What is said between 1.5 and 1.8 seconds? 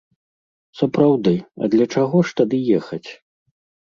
а